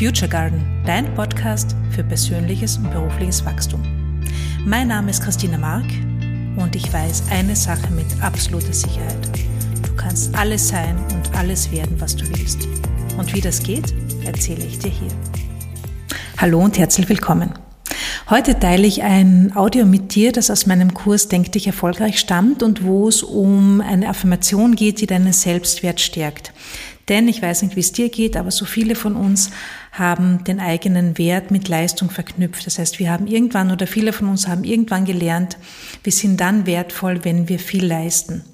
Future 0.00 0.30
Garden, 0.30 0.64
dein 0.86 1.14
Podcast 1.14 1.76
für 1.90 2.02
persönliches 2.02 2.78
und 2.78 2.90
berufliches 2.90 3.44
Wachstum. 3.44 3.82
Mein 4.64 4.88
Name 4.88 5.10
ist 5.10 5.22
Christina 5.22 5.58
Mark 5.58 5.84
und 6.56 6.74
ich 6.74 6.90
weiß 6.90 7.24
eine 7.30 7.54
Sache 7.54 7.92
mit 7.92 8.06
absoluter 8.22 8.72
Sicherheit. 8.72 9.28
Du 9.82 9.94
kannst 9.96 10.34
alles 10.34 10.68
sein 10.68 10.96
und 11.12 11.36
alles 11.36 11.70
werden, 11.70 12.00
was 12.00 12.16
du 12.16 12.26
willst. 12.30 12.66
Und 13.18 13.34
wie 13.34 13.42
das 13.42 13.62
geht, 13.62 13.92
erzähle 14.24 14.64
ich 14.64 14.78
dir 14.78 14.88
hier. 14.88 15.12
Hallo 16.38 16.60
und 16.60 16.78
herzlich 16.78 17.06
willkommen. 17.06 17.52
Heute 18.30 18.56
teile 18.56 18.86
ich 18.86 19.02
ein 19.02 19.56
Audio 19.56 19.84
mit 19.84 20.14
dir, 20.14 20.30
das 20.30 20.52
aus 20.52 20.64
meinem 20.64 20.94
Kurs 20.94 21.26
Denk 21.26 21.50
dich 21.50 21.66
erfolgreich 21.66 22.20
stammt 22.20 22.62
und 22.62 22.84
wo 22.84 23.08
es 23.08 23.24
um 23.24 23.80
eine 23.80 24.08
Affirmation 24.08 24.76
geht, 24.76 25.00
die 25.00 25.08
deinen 25.08 25.32
Selbstwert 25.32 26.00
stärkt. 26.00 26.52
Denn 27.08 27.26
ich 27.26 27.42
weiß 27.42 27.62
nicht, 27.62 27.74
wie 27.74 27.80
es 27.80 27.90
dir 27.90 28.08
geht, 28.08 28.36
aber 28.36 28.52
so 28.52 28.66
viele 28.66 28.94
von 28.94 29.16
uns 29.16 29.50
haben 29.90 30.44
den 30.44 30.60
eigenen 30.60 31.18
Wert 31.18 31.50
mit 31.50 31.66
Leistung 31.66 32.08
verknüpft. 32.08 32.64
Das 32.66 32.78
heißt, 32.78 33.00
wir 33.00 33.10
haben 33.10 33.26
irgendwann 33.26 33.72
oder 33.72 33.88
viele 33.88 34.12
von 34.12 34.28
uns 34.28 34.46
haben 34.46 34.62
irgendwann 34.62 35.06
gelernt, 35.06 35.56
wir 36.04 36.12
sind 36.12 36.40
dann 36.40 36.66
wertvoll, 36.66 37.24
wenn 37.24 37.48
wir 37.48 37.58
viel 37.58 37.84
leisten. 37.84 38.44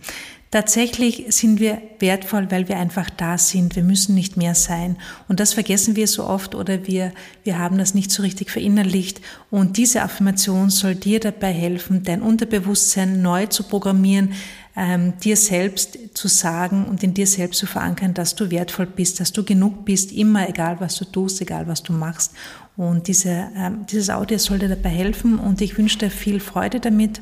Tatsächlich 0.57 1.27
sind 1.35 1.61
wir 1.61 1.83
wertvoll, 1.99 2.51
weil 2.51 2.67
wir 2.67 2.79
einfach 2.79 3.11
da 3.11 3.37
sind. 3.37 3.77
Wir 3.77 3.83
müssen 3.83 4.15
nicht 4.15 4.39
mehr 4.39 4.55
sein. 4.55 4.97
Und 5.29 5.39
das 5.39 5.53
vergessen 5.53 5.97
wir 5.97 6.07
so 6.07 6.25
oft 6.25 6.55
oder 6.55 6.87
wir, 6.87 7.13
wir 7.45 7.59
haben 7.59 7.77
das 7.77 7.93
nicht 7.93 8.11
so 8.11 8.23
richtig 8.23 8.51
verinnerlicht. 8.51 9.21
Und 9.51 9.77
diese 9.77 10.01
Affirmation 10.01 10.71
soll 10.71 10.95
dir 10.95 11.21
dabei 11.21 11.53
helfen, 11.53 12.05
dein 12.05 12.23
Unterbewusstsein 12.23 13.21
neu 13.21 13.45
zu 13.45 13.65
programmieren, 13.65 14.33
ähm, 14.75 15.13
dir 15.23 15.37
selbst 15.37 15.99
zu 16.15 16.27
sagen 16.27 16.87
und 16.87 17.03
in 17.03 17.13
dir 17.13 17.27
selbst 17.27 17.59
zu 17.59 17.67
verankern, 17.67 18.15
dass 18.15 18.35
du 18.35 18.51
wertvoll 18.51 18.87
bist, 18.87 19.21
dass 19.21 19.33
du 19.35 19.45
genug 19.45 19.85
bist, 19.85 20.11
immer 20.11 20.49
egal 20.49 20.81
was 20.81 20.97
du 20.97 21.05
tust, 21.05 21.43
egal 21.43 21.69
was 21.69 21.83
du 21.83 21.93
machst. 21.93 22.33
Und 22.79 23.09
diese, 23.09 23.51
ähm, 23.55 23.85
dieses 23.91 24.09
Audio 24.09 24.39
soll 24.39 24.59
dir 24.59 24.71
dabei 24.71 24.89
helfen 24.89 25.39
und 25.39 25.61
ich 25.61 25.77
wünsche 25.77 25.99
dir 25.99 26.11
viel 26.11 26.41
Freude 26.41 26.81
damit. 26.81 27.21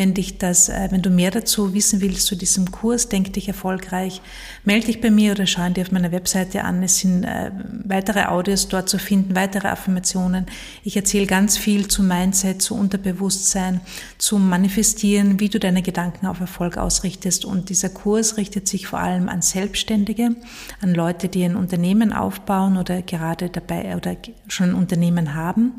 Wenn 0.00 0.14
dich 0.14 0.38
das, 0.38 0.70
äh, 0.70 0.88
wenn 0.90 1.02
du 1.02 1.10
mehr 1.10 1.30
dazu 1.30 1.74
wissen 1.74 2.00
willst 2.00 2.24
zu 2.24 2.34
diesem 2.34 2.70
Kurs, 2.70 3.10
denk 3.10 3.34
dich 3.34 3.48
erfolgreich, 3.48 4.22
melde 4.64 4.86
dich 4.86 5.02
bei 5.02 5.10
mir 5.10 5.32
oder 5.32 5.46
schau 5.46 5.68
dir 5.68 5.82
auf 5.82 5.92
meiner 5.92 6.10
Webseite 6.10 6.64
an. 6.64 6.82
Es 6.82 7.00
sind 7.00 7.24
äh, 7.24 7.50
weitere 7.84 8.24
Audios 8.24 8.68
dort 8.68 8.88
zu 8.88 8.98
finden, 8.98 9.36
weitere 9.36 9.68
Affirmationen. 9.68 10.46
Ich 10.84 10.96
erzähle 10.96 11.26
ganz 11.26 11.58
viel 11.58 11.86
zu 11.88 12.02
Mindset, 12.02 12.62
zu 12.62 12.76
Unterbewusstsein, 12.76 13.82
zum 14.16 14.48
Manifestieren, 14.48 15.38
wie 15.38 15.50
du 15.50 15.60
deine 15.60 15.82
Gedanken 15.82 16.24
auf 16.24 16.40
Erfolg 16.40 16.78
ausrichtest. 16.78 17.44
Und 17.44 17.68
dieser 17.68 17.90
Kurs 17.90 18.38
richtet 18.38 18.68
sich 18.68 18.86
vor 18.86 19.00
allem 19.00 19.28
an 19.28 19.42
Selbstständige, 19.42 20.34
an 20.80 20.94
Leute, 20.94 21.28
die 21.28 21.44
ein 21.44 21.56
Unternehmen 21.56 22.14
aufbauen 22.14 22.78
oder 22.78 23.02
gerade 23.02 23.50
dabei 23.50 23.94
oder 23.98 24.16
schon 24.48 24.70
ein 24.70 24.74
Unternehmen 24.76 25.34
haben. 25.34 25.74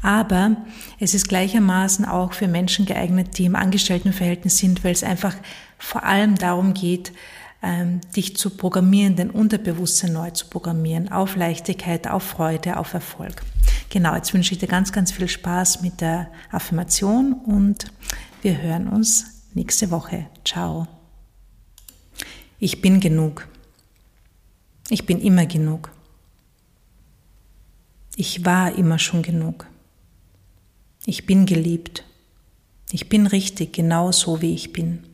Aber 0.00 0.56
es 0.98 1.12
ist 1.12 1.28
gleichermaßen 1.28 2.06
auch 2.06 2.32
für 2.32 2.48
Menschen 2.48 2.86
geeignet, 2.86 3.36
die 3.36 3.49
im 3.50 3.56
Angestelltenverhältnis 3.56 4.58
sind, 4.58 4.84
weil 4.84 4.92
es 4.92 5.02
einfach 5.02 5.34
vor 5.78 6.04
allem 6.04 6.36
darum 6.36 6.72
geht, 6.72 7.12
ähm, 7.62 8.00
dich 8.16 8.36
zu 8.36 8.50
programmieren, 8.50 9.16
dein 9.16 9.30
Unterbewusstsein 9.30 10.12
neu 10.12 10.30
zu 10.30 10.46
programmieren, 10.46 11.10
auf 11.10 11.36
Leichtigkeit, 11.36 12.08
auf 12.08 12.22
Freude, 12.22 12.78
auf 12.78 12.94
Erfolg. 12.94 13.42
Genau, 13.90 14.14
jetzt 14.14 14.32
wünsche 14.32 14.52
ich 14.52 14.58
dir 14.58 14.68
ganz, 14.68 14.92
ganz 14.92 15.10
viel 15.10 15.28
Spaß 15.28 15.82
mit 15.82 16.00
der 16.00 16.30
Affirmation 16.50 17.34
und 17.34 17.86
wir 18.40 18.62
hören 18.62 18.88
uns 18.88 19.42
nächste 19.52 19.90
Woche. 19.90 20.26
Ciao. 20.44 20.86
Ich 22.60 22.80
bin 22.80 23.00
genug. 23.00 23.48
Ich 24.88 25.06
bin 25.06 25.20
immer 25.20 25.46
genug. 25.46 25.90
Ich 28.16 28.44
war 28.44 28.74
immer 28.74 28.98
schon 28.98 29.22
genug. 29.22 29.66
Ich 31.04 31.26
bin 31.26 31.46
geliebt. 31.46 32.04
Ich 32.92 33.08
bin 33.08 33.26
richtig, 33.26 33.72
genau 33.72 34.10
so 34.12 34.42
wie 34.42 34.54
ich 34.54 34.72
bin. 34.72 35.04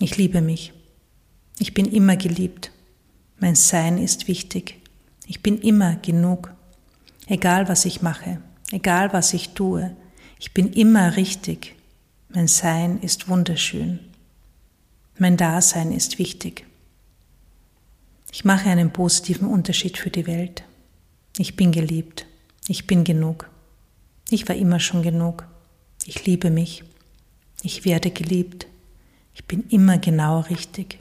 Ich 0.00 0.16
liebe 0.16 0.40
mich. 0.40 0.72
Ich 1.58 1.74
bin 1.74 1.86
immer 1.86 2.16
geliebt. 2.16 2.72
Mein 3.38 3.54
Sein 3.54 3.98
ist 3.98 4.26
wichtig. 4.28 4.80
Ich 5.26 5.42
bin 5.42 5.58
immer 5.60 5.96
genug. 5.96 6.52
Egal 7.26 7.68
was 7.68 7.84
ich 7.84 8.02
mache, 8.02 8.40
egal 8.72 9.12
was 9.12 9.34
ich 9.34 9.50
tue, 9.50 9.94
ich 10.40 10.54
bin 10.54 10.72
immer 10.72 11.16
richtig. 11.16 11.74
Mein 12.30 12.48
Sein 12.48 13.00
ist 13.00 13.28
wunderschön. 13.28 14.00
Mein 15.18 15.36
Dasein 15.36 15.92
ist 15.92 16.18
wichtig. 16.18 16.64
Ich 18.32 18.44
mache 18.44 18.68
einen 18.68 18.92
positiven 18.92 19.48
Unterschied 19.48 19.98
für 19.98 20.10
die 20.10 20.26
Welt. 20.26 20.64
Ich 21.38 21.56
bin 21.56 21.72
geliebt. 21.72 22.26
Ich 22.68 22.86
bin 22.86 23.04
genug. 23.04 23.48
Ich 24.30 24.48
war 24.48 24.56
immer 24.56 24.78
schon 24.78 25.02
genug. 25.02 25.46
Ich 26.08 26.24
liebe 26.24 26.48
mich. 26.48 26.84
Ich 27.62 27.84
werde 27.84 28.10
geliebt. 28.10 28.66
Ich 29.34 29.44
bin 29.44 29.64
immer 29.68 29.98
genau 29.98 30.40
richtig. 30.40 31.00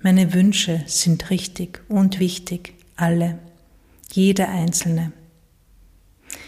Meine 0.00 0.32
Wünsche 0.32 0.84
sind 0.86 1.28
richtig 1.28 1.82
und 1.86 2.18
wichtig, 2.18 2.72
alle, 2.96 3.38
jeder 4.10 4.48
einzelne. 4.48 5.12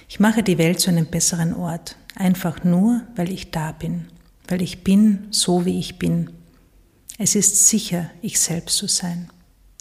Ich 0.08 0.18
mache 0.18 0.42
die 0.42 0.56
Welt 0.56 0.80
zu 0.80 0.88
einem 0.88 1.04
besseren 1.04 1.52
Ort, 1.52 1.96
einfach 2.14 2.64
nur, 2.64 3.02
weil 3.16 3.30
ich 3.30 3.50
da 3.50 3.72
bin, 3.72 4.06
weil 4.48 4.62
ich 4.62 4.82
bin 4.82 5.26
so, 5.28 5.66
wie 5.66 5.78
ich 5.78 5.98
bin. 5.98 6.30
Es 7.18 7.34
ist 7.34 7.68
sicher, 7.68 8.10
ich 8.22 8.40
selbst 8.40 8.78
zu 8.78 8.86
sein. 8.86 9.28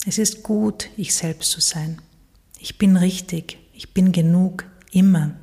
Es 0.06 0.18
ist 0.18 0.44
gut, 0.44 0.90
ich 0.98 1.16
selbst 1.16 1.52
zu 1.52 1.62
sein. 1.62 2.02
Ich 2.60 2.78
bin 2.78 2.98
richtig, 2.98 3.60
ich 3.72 3.94
bin 3.94 4.12
genug, 4.12 4.66
immer. 4.92 5.36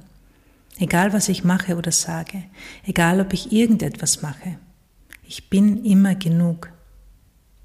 Egal 0.78 1.12
was 1.12 1.28
ich 1.28 1.42
mache 1.42 1.76
oder 1.76 1.90
sage, 1.90 2.44
egal 2.84 3.20
ob 3.20 3.32
ich 3.32 3.50
irgendetwas 3.52 4.22
mache, 4.22 4.58
ich 5.26 5.48
bin 5.48 5.84
immer 5.84 6.14
genug. 6.14 6.70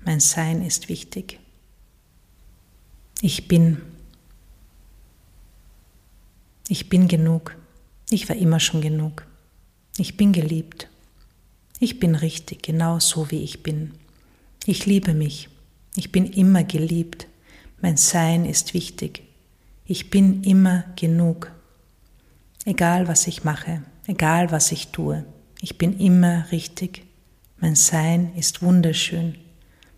Mein 0.04 0.20
Sein 0.20 0.66
ist 0.66 0.90
wichtig. 0.90 1.40
Ich 3.22 3.48
bin. 3.48 3.82
Ich 6.68 6.90
bin 6.90 7.08
genug. 7.08 7.56
Ich 8.10 8.28
war 8.30 8.36
immer 8.36 8.60
schon 8.60 8.82
genug. 8.82 9.28
Ich 9.98 10.18
bin 10.18 10.32
geliebt. 10.32 10.88
Ich 11.80 12.00
bin 12.00 12.16
richtig, 12.16 12.64
genau 12.64 13.00
so 13.00 13.30
wie 13.30 13.44
ich 13.44 13.62
bin. 13.62 13.94
Ich 14.66 14.86
liebe 14.86 15.14
mich. 15.14 15.50
Ich 15.96 16.12
bin 16.12 16.26
immer 16.26 16.64
geliebt. 16.64 17.28
Mein 17.82 17.98
Sein 17.98 18.46
ist 18.46 18.74
wichtig. 18.74 19.24
Ich 19.86 20.10
bin 20.10 20.44
immer 20.44 20.86
genug. 20.96 21.52
Egal 22.66 23.08
was 23.08 23.26
ich 23.28 23.44
mache, 23.44 23.82
egal 24.08 24.52
was 24.52 24.72
ich 24.72 24.90
tue, 24.90 25.26
ich 25.62 25.78
bin 25.78 26.00
immer 26.00 26.52
richtig. 26.52 27.04
Mein 27.60 27.76
Sein 27.76 28.36
ist 28.36 28.62
wunderschön. 28.62 29.36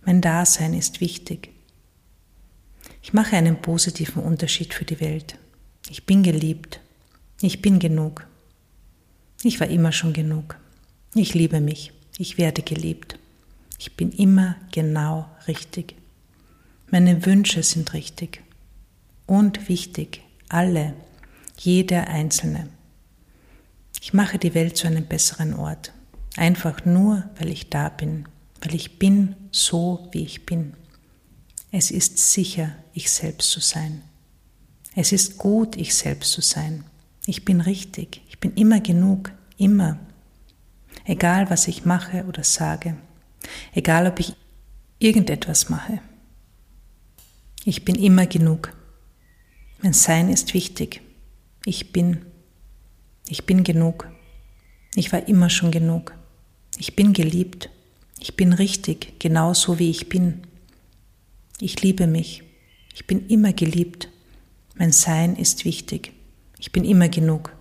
Mein 0.06 0.22
Dasein 0.22 0.74
ist 0.74 1.02
wichtig. 1.02 1.50
Ich 3.02 3.14
mache 3.14 3.36
einen 3.36 3.62
positiven 3.62 4.24
Unterschied 4.24 4.74
für 4.74 4.86
die 4.86 5.00
Welt. 5.00 5.38
Ich 5.90 6.06
bin 6.06 6.24
geliebt. 6.24 6.80
Ich 7.42 7.62
bin 7.62 7.80
genug. 7.80 8.28
Ich 9.44 9.60
war 9.60 9.68
immer 9.68 9.92
schon 9.92 10.14
genug. 10.14 10.58
Ich 11.16 11.34
liebe 11.34 11.60
mich. 11.60 11.92
Ich 12.18 12.38
werde 12.38 12.62
geliebt. 12.62 13.20
Ich 13.78 13.98
bin 13.98 14.12
immer 14.12 14.56
genau 14.72 15.30
richtig. 15.48 15.96
Meine 16.92 17.26
Wünsche 17.26 17.64
sind 17.64 17.94
richtig 17.94 18.42
und 19.26 19.68
wichtig. 19.68 20.22
Alle 20.48 20.94
jeder 21.58 22.08
Einzelne. 22.08 22.70
Ich 24.02 24.14
mache 24.14 24.38
die 24.38 24.54
Welt 24.54 24.76
zu 24.76 24.88
einem 24.88 25.06
besseren 25.06 25.54
Ort, 25.54 25.94
einfach 26.36 26.86
nur, 26.86 27.24
weil 27.38 27.50
ich 27.50 27.70
da 27.70 27.90
bin, 27.90 28.28
weil 28.62 28.76
ich 28.76 29.00
bin 29.00 29.36
so, 29.52 30.08
wie 30.12 30.24
ich 30.24 30.46
bin. 30.46 30.74
Es 31.72 31.90
ist 31.90 32.18
sicher, 32.18 32.74
ich 32.94 33.10
selbst 33.12 33.50
zu 33.50 33.60
sein. 33.60 34.04
Es 34.96 35.12
ist 35.12 35.38
gut, 35.38 35.76
ich 35.76 35.96
selbst 35.96 36.32
zu 36.32 36.42
sein. 36.42 36.84
Ich 37.26 37.46
bin 37.46 37.62
richtig, 37.62 38.22
ich 38.28 38.40
bin 38.40 38.54
immer 38.56 38.80
genug, 38.82 39.32
immer. 39.58 39.98
Egal, 41.06 41.50
was 41.50 41.68
ich 41.68 41.86
mache 41.86 42.26
oder 42.26 42.44
sage, 42.44 42.96
egal, 43.74 44.08
ob 44.08 44.20
ich 44.20 44.36
irgendetwas 45.00 45.70
mache. 45.70 46.00
Ich 47.66 47.86
bin 47.86 47.96
immer 47.96 48.26
genug. 48.26 48.76
Mein 49.82 49.94
Sein 49.94 50.30
ist 50.30 50.54
wichtig. 50.54 51.02
Ich 51.66 51.94
bin. 51.94 52.26
Ich 53.28 53.46
bin 53.46 53.64
genug. 53.64 54.10
Ich 54.96 55.12
war 55.12 55.28
immer 55.28 55.50
schon 55.50 55.72
genug. 55.72 56.14
Ich 56.78 56.96
bin 56.96 57.14
geliebt. 57.14 57.70
Ich 58.20 58.36
bin 58.36 58.54
richtig, 58.54 59.20
genau 59.20 59.54
so 59.54 59.80
wie 59.80 59.90
ich 59.90 60.10
bin. 60.10 60.42
Ich 61.60 61.82
liebe 61.82 62.08
mich. 62.08 62.44
Ich 62.94 63.08
bin 63.08 63.28
immer 63.28 63.54
geliebt. 63.54 64.10
Mein 64.76 64.92
Sein 64.92 65.36
ist 65.36 65.66
wichtig. 65.66 66.14
Ich 66.60 66.72
bin 66.72 66.84
immer 66.84 67.10
genug. 67.10 67.56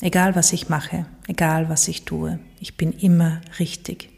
Egal 0.00 0.34
was 0.34 0.52
ich 0.52 0.68
mache, 0.68 1.06
egal 1.26 1.68
was 1.68 1.86
ich 1.88 2.04
tue, 2.04 2.38
ich 2.58 2.76
bin 2.76 2.92
immer 2.92 3.42
richtig. 3.58 4.08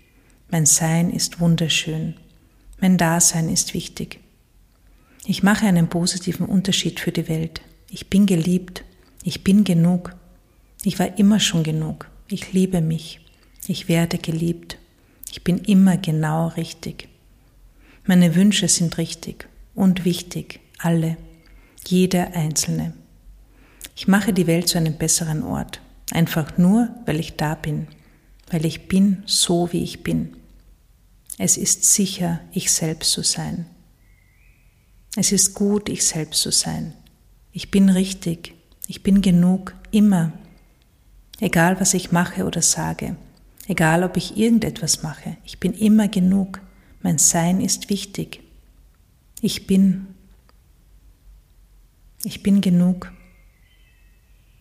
Mein 0.49 0.67
Sein 0.67 1.11
ist 1.11 1.41
wunderschön. 1.41 2.15
Mein 2.81 2.99
Dasein 2.99 3.49
ist 3.49 3.75
wichtig. 3.75 4.21
Ich 5.25 5.43
mache 5.43 5.67
einen 5.67 5.89
positiven 5.89 6.47
Unterschied 6.47 7.01
für 7.01 7.13
die 7.13 7.29
Welt. 7.29 7.63
Ich 7.95 8.09
bin 8.09 8.25
geliebt. 8.25 8.85
Ich 9.23 9.45
bin 9.45 9.65
genug. 9.65 10.15
Ich 10.83 10.99
war 10.99 11.19
immer 11.19 11.39
schon 11.41 11.63
genug. 11.63 12.11
Ich 12.27 12.55
liebe 12.55 12.81
mich. 12.81 13.21
Ich 13.67 13.87
werde 13.87 14.17
geliebt. 14.17 14.79
Ich 15.31 15.45
bin 15.45 15.59
immer 15.59 15.99
genau 15.99 16.49
richtig. 16.49 17.09
Meine 18.07 18.35
Wünsche 18.35 18.67
sind 18.69 18.97
richtig 18.97 19.47
und 19.75 20.07
wichtig, 20.07 20.61
alle, 20.79 21.19
jeder 21.87 22.35
einzelne. 22.35 22.95
Ich 23.95 24.09
mache 24.09 24.33
die 24.33 24.47
Welt 24.47 24.69
zu 24.69 24.79
einem 24.79 24.97
besseren 24.97 25.43
Ort, 25.43 25.83
einfach 26.13 26.57
nur, 26.57 26.89
weil 27.05 27.21
ich 27.21 27.37
da 27.37 27.55
bin, 27.55 27.89
weil 28.51 28.65
ich 28.65 28.89
bin 28.89 29.23
so, 29.27 29.71
wie 29.71 29.83
ich 29.83 30.03
bin. 30.03 30.35
Es 31.37 31.59
ist 31.59 31.85
sicher, 31.85 32.41
ich 32.53 32.73
selbst 32.73 33.13
zu 33.13 33.23
sein. 33.23 33.67
Es 35.15 35.31
ist 35.31 35.53
gut, 35.53 35.91
ich 35.91 36.07
selbst 36.07 36.41
zu 36.41 36.51
sein. 36.51 36.95
Ich 37.53 37.71
bin 37.71 37.91
richtig, 37.91 38.55
ich 38.87 39.03
bin 39.03 39.21
genug, 39.21 39.75
immer. 39.91 40.33
Egal, 41.39 41.79
was 41.81 41.93
ich 41.93 42.11
mache 42.11 42.47
oder 42.47 42.63
sage, 42.63 43.17
egal, 43.69 44.05
ob 44.05 44.17
ich 44.17 44.39
irgendetwas 44.39 45.03
mache, 45.03 45.37
ich 45.45 45.61
bin 45.61 45.75
immer 45.75 46.09
genug. 46.09 46.61
Mein 47.03 47.19
Sein 47.19 47.61
ist 47.61 47.91
wichtig. 47.91 48.41
Ich 49.43 49.67
bin. 49.67 50.07
Ich 52.25 52.43
bin 52.43 52.61
genug. 52.61 53.13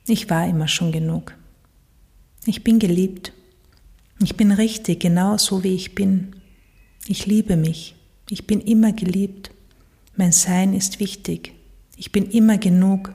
Ich 0.08 0.30
war 0.30 0.48
immer 0.48 0.68
schon 0.68 0.92
genug. 0.92 1.38
Ich 2.46 2.64
bin 2.64 2.80
geliebt. 2.80 3.32
Ich 4.22 4.36
bin 4.36 4.52
richtig, 4.52 5.00
genau 5.00 5.38
so 5.38 5.64
wie 5.64 5.76
ich 5.76 5.96
bin. 5.96 6.36
Ich 7.08 7.26
liebe 7.26 7.56
mich. 7.56 7.96
Ich 8.30 8.48
bin 8.48 8.60
immer 8.60 8.92
geliebt. 8.92 9.52
Mein 10.18 10.32
Sein 10.32 10.74
ist 10.74 11.00
wichtig. 11.00 11.54
Ich 12.02 12.12
bin 12.12 12.32
immer 12.32 12.58
genug. 12.58 13.14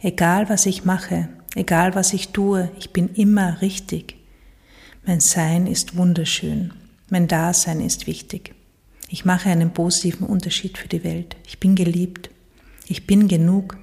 Egal 0.00 0.48
was 0.48 0.64
ich 0.64 0.86
mache, 0.86 1.28
egal 1.54 1.94
was 1.94 2.14
ich 2.14 2.28
tue, 2.28 2.70
ich 2.78 2.88
bin 2.88 3.10
immer 3.12 3.60
richtig. 3.60 4.16
Mein 5.04 5.20
Sein 5.20 5.66
ist 5.66 5.98
wunderschön. 5.98 6.72
Mein 7.10 7.28
Dasein 7.28 7.82
ist 7.82 8.06
wichtig. 8.06 8.54
Ich 9.10 9.26
mache 9.26 9.50
einen 9.50 9.70
positiven 9.70 10.26
Unterschied 10.26 10.78
für 10.78 10.88
die 10.88 11.04
Welt. 11.04 11.36
Ich 11.46 11.60
bin 11.60 11.74
geliebt. 11.74 12.30
Ich 12.86 13.06
bin 13.06 13.28
genug. 13.28 13.76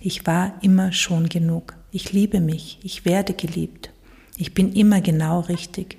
Ich 0.00 0.26
war 0.26 0.58
immer 0.60 0.92
schon 0.92 1.30
genug. 1.30 1.74
Ich 1.90 2.12
liebe 2.12 2.40
mich. 2.40 2.78
Ich 2.82 3.06
werde 3.06 3.32
geliebt. 3.32 3.88
Ich 4.36 4.52
bin 4.52 4.74
immer 4.74 5.00
genau 5.00 5.40
richtig. 5.40 5.96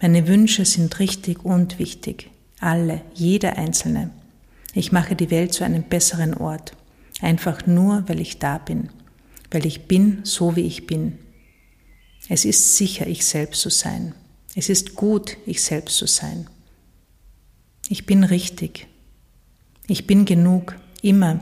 Meine 0.00 0.26
Wünsche 0.26 0.64
sind 0.64 0.98
richtig 0.98 1.44
und 1.44 1.78
wichtig. 1.78 2.30
Alle, 2.58 3.02
jeder 3.12 3.58
einzelne. 3.58 4.12
Ich 4.72 4.92
mache 4.92 5.16
die 5.16 5.30
Welt 5.30 5.52
zu 5.52 5.64
einem 5.64 5.82
besseren 5.82 6.34
Ort. 6.34 6.76
Einfach 7.20 7.66
nur, 7.66 8.04
weil 8.08 8.20
ich 8.20 8.38
da 8.38 8.58
bin. 8.58 8.90
Weil 9.50 9.66
ich 9.66 9.88
bin, 9.88 10.20
so 10.24 10.56
wie 10.56 10.66
ich 10.66 10.86
bin. 10.86 11.18
Es 12.28 12.44
ist 12.44 12.76
sicher, 12.76 13.06
ich 13.06 13.26
selbst 13.26 13.60
zu 13.60 13.70
sein. 13.70 14.14
Es 14.54 14.68
ist 14.68 14.94
gut, 14.94 15.36
ich 15.46 15.62
selbst 15.62 15.96
zu 15.96 16.06
sein. 16.06 16.48
Ich 17.88 18.06
bin 18.06 18.22
richtig. 18.22 18.86
Ich 19.88 20.06
bin 20.06 20.24
genug, 20.24 20.76
immer, 21.02 21.40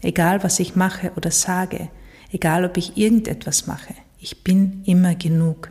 egal 0.00 0.42
was 0.42 0.58
ich 0.58 0.74
mache 0.74 1.12
oder 1.16 1.30
sage, 1.30 1.90
egal 2.30 2.64
ob 2.64 2.78
ich 2.78 2.96
irgendetwas 2.96 3.66
mache. 3.66 3.94
Ich 4.18 4.42
bin 4.42 4.82
immer 4.84 5.14
genug. 5.14 5.70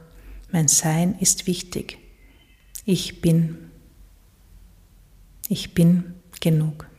Mein 0.52 0.68
Sein 0.68 1.16
ist 1.20 1.48
wichtig. 1.48 1.98
Ich 2.86 3.22
bin. 3.22 3.72
Ich 5.48 5.74
bin 5.74 6.14
genug. 6.40 6.91